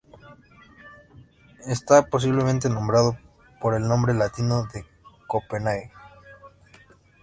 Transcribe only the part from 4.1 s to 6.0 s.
latino de Copenhague.